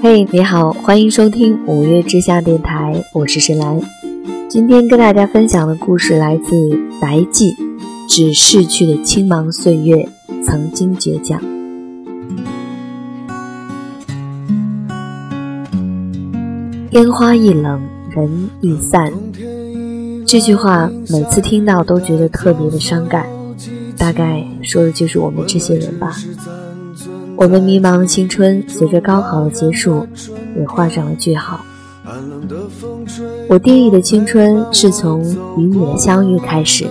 [0.00, 3.80] 嘿，你好，欢迎收听五月之下电台，我是深蓝。
[4.48, 6.54] 今天跟大家分享的故事来自
[7.00, 7.52] 《白记》，
[8.08, 10.08] 指逝去的青芒岁月，
[10.44, 11.42] 曾经倔强。
[16.92, 19.12] 烟花易冷，人易散。
[20.24, 23.26] 这句话每次听到都觉得特别的伤感，
[23.96, 26.16] 大概说的就是我们这些人吧。
[27.38, 30.04] 我们迷茫的青春，随着高考的结束，
[30.58, 31.60] 也画上了句号。
[33.48, 35.22] 我定义的青春是从
[35.56, 36.84] 与你的相遇开始，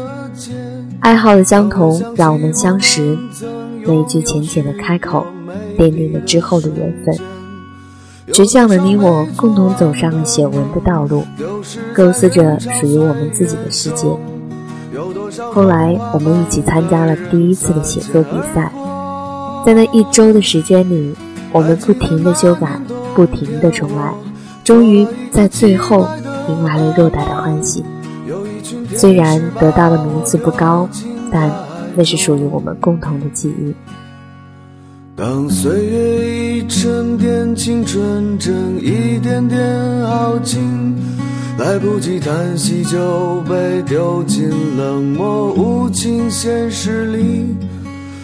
[1.01, 3.17] 爱好的相同让我们相识，
[3.85, 5.27] 那一句浅浅的开口，
[5.77, 7.13] 奠定了之后的缘分。
[8.27, 11.25] 倔强的你我共同走上了写文的道路，
[11.93, 14.07] 构思着属于我们自己的世界。
[15.51, 18.71] 后来，我们一起参加了第一次的写作比赛，
[19.67, 21.13] 在那一周的时间里，
[21.51, 22.79] 我们不停的修改，
[23.13, 24.13] 不停的重来。
[24.63, 26.07] 终于在最后
[26.47, 27.83] 迎来了偌大的欢喜。
[28.95, 30.87] 虽然得到的名次不高，
[31.29, 31.51] 但
[31.97, 33.75] 那是属于我们共同的记忆。
[35.17, 39.59] 当岁月一沉淀，青春正一点点
[40.07, 40.95] 耗尽，
[41.57, 47.53] 来不及叹息就被丢进冷漠无情现实里。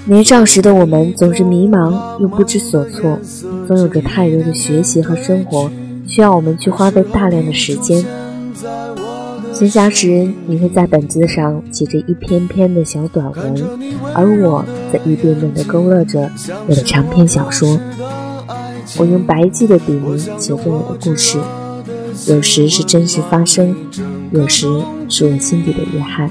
[0.06, 3.18] 年少时的我们总是迷茫又不知所措，
[3.66, 5.72] 总有着太多的学习和生活。
[6.06, 8.04] 需要我们去花费大量的时间。
[9.54, 13.64] 闲暇时，你会在本子上写着一篇篇的小短文，
[14.14, 16.30] 而我则一遍遍地勾勒着
[16.68, 17.80] 我的长篇小说。
[18.98, 21.40] 我用白记的笔名写着我的故事，
[22.28, 23.74] 有时是真实发生，
[24.32, 24.68] 有时
[25.08, 26.30] 是我心底的遗憾，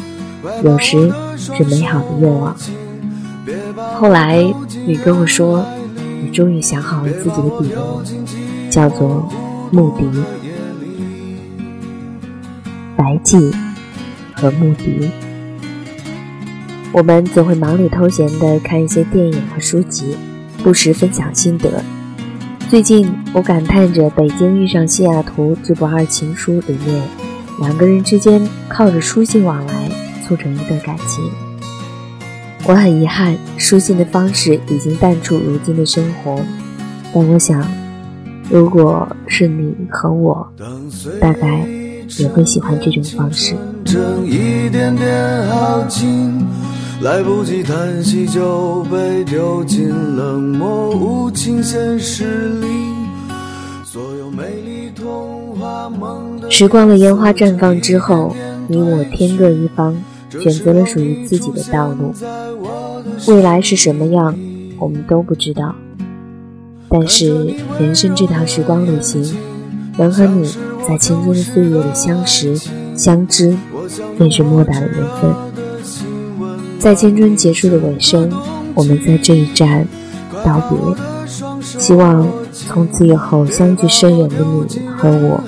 [0.63, 2.55] 有时是美好的愿望。
[4.03, 4.43] 后来，
[4.85, 5.65] 你跟我说，
[6.21, 9.33] 你终于想好了自己的笔名，叫做。
[9.71, 10.05] 穆迪、
[12.97, 13.39] 白记
[14.35, 15.09] 和穆迪，
[16.93, 20.17] 我们总会忙里偷闲地看一些电影和书籍，
[20.65, 21.83] 不时分享心得。
[22.69, 27.03] 最近，我感叹着《北京遇上西雅图》这部二情书里面，
[27.61, 29.89] 两个人之间靠着书信往来
[30.27, 31.25] 促成一段感情。
[32.65, 36.41] 我很遗憾，书信的方式已经淡出如今的生活，
[37.13, 37.65] 但我想。
[38.51, 40.47] 如果是你和我，
[41.19, 41.67] 大概
[42.19, 43.57] 也会喜欢这种方式。
[47.01, 52.67] 来不及叹息就被丢进冷漠无情现实里。
[56.51, 58.37] 时光的烟花绽放之后，
[58.69, 59.97] 你我天各一方，
[60.41, 62.15] 选择了属于自己的道路。
[63.29, 64.35] 未来是什么样，
[64.79, 65.75] 我们都不知道。
[66.89, 69.37] 但是，人生这趟时光旅行，
[69.97, 70.47] 能和你
[70.87, 72.55] 在青春的岁月里相识、
[72.97, 73.57] 相知，
[74.19, 75.35] 便是莫大的缘分。
[76.79, 78.31] 在青春结束的尾声，
[78.75, 79.87] 我们在这一站
[80.45, 80.79] 道别。
[81.63, 85.41] 希望从此以后相距甚远的你和我，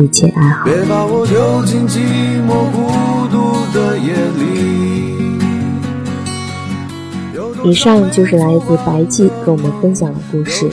[0.00, 0.64] 一切安好。
[0.66, 1.98] 别把我丢进寂
[2.46, 2.70] 寞
[7.64, 10.70] 以上就是来自白记跟我们分享的故事。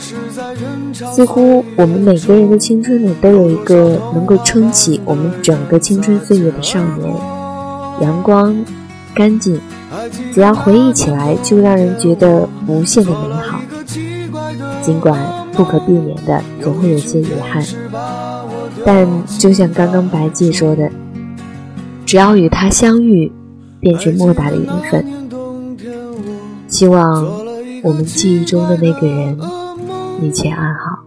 [0.92, 7.14] 似乎我们每个人的青春里都有一个能够撑起我们整个青春岁月的少年，
[8.00, 8.54] 阳光、
[9.14, 9.58] 干净，
[10.32, 13.60] 只要回忆起来就让人觉得无限的美好。
[14.82, 15.18] 尽管
[15.52, 17.64] 不可避免的总会有些遗憾，
[18.84, 19.08] 但
[19.38, 20.90] 就像刚刚白记说的，
[22.04, 23.30] 只要与他相遇，
[23.80, 25.21] 便是莫大的缘分。
[26.82, 27.24] 希望
[27.84, 29.38] 我们记忆中的那个人
[30.20, 30.98] 一切安好。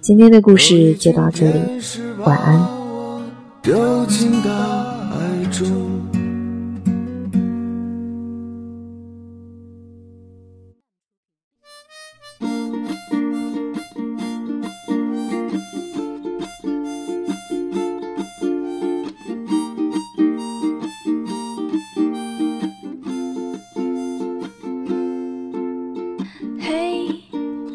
[0.00, 1.60] 今天的故事就到这里，
[2.24, 2.66] 晚安。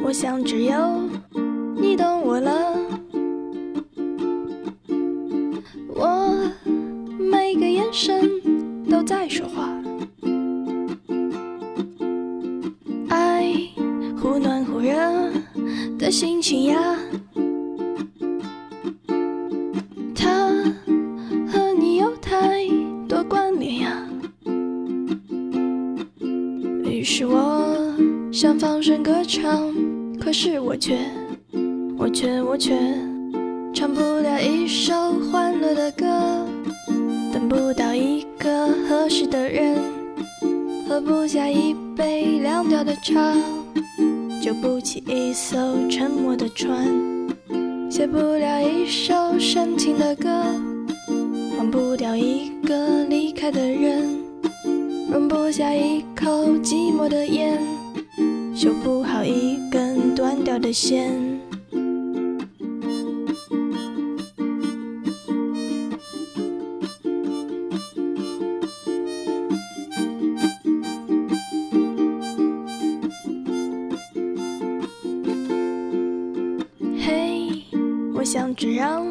[0.09, 1.07] 我想只有
[1.77, 2.75] 你懂我了，
[5.93, 6.51] 我
[7.19, 8.27] 每个眼神
[8.89, 9.69] 都在说话，
[13.09, 13.53] 爱
[14.19, 14.97] 忽暖忽热
[15.99, 16.97] 的心情呀，
[20.15, 20.49] 他
[21.51, 22.67] 和你有太
[23.07, 24.09] 多关联呀，
[26.83, 27.95] 于是我
[28.31, 29.71] 想放声歌唱。
[30.19, 30.97] 可是我却
[31.97, 32.77] 我却我却
[33.73, 34.93] 唱不了一首
[35.31, 36.05] 欢乐的歌，
[37.33, 39.77] 等不到一个合适的人，
[40.87, 43.33] 喝不下一杯凉掉的茶，
[44.41, 45.57] 救不起一艘
[45.89, 46.85] 沉没的船，
[47.89, 50.29] 写不了一首深情的歌，
[51.57, 54.19] 忘不掉一个离开的人，
[55.11, 57.59] 容不下一口寂寞的烟，
[58.55, 59.57] 修不好一
[60.39, 61.39] 断掉的线。
[76.97, 77.63] 嘿，
[78.13, 79.05] 我想只让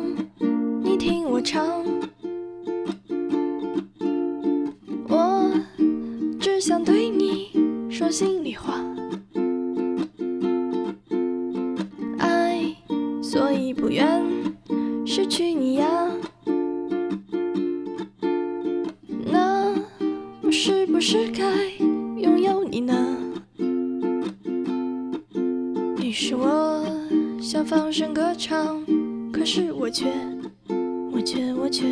[15.74, 16.10] 呀。
[19.24, 19.74] 那
[20.42, 21.44] 我是不是该
[22.16, 23.16] 拥有你呢？
[25.96, 26.84] 你是我
[27.40, 28.82] 想放声歌唱，
[29.32, 30.06] 可是我却，
[31.12, 31.84] 我却，我却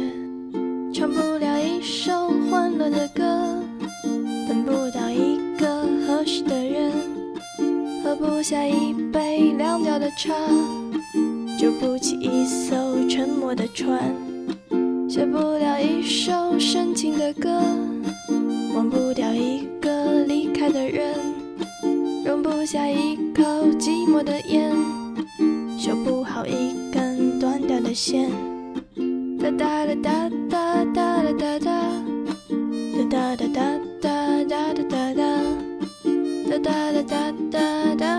[0.92, 3.22] 唱不了一首欢乐的歌，
[4.48, 6.92] 等不到一个合适的人，
[8.02, 10.32] 喝不下一杯凉掉的茶，
[11.58, 12.76] 救不起一艘
[13.08, 14.14] 沉没的船，
[15.08, 17.48] 写不了一首深情的歌，
[18.74, 21.14] 忘不掉一个离开的人。
[22.26, 23.42] 容不下一口
[23.78, 24.70] 寂寞的烟，
[25.78, 28.30] 修不好一根断掉的线。
[29.38, 31.70] 哒哒哒哒哒哒哒哒哒，
[33.08, 33.46] 哒哒哒
[34.02, 35.24] 哒哒哒哒哒哒，
[36.50, 38.15] 哒哒哒哒哒哒哒哒哒。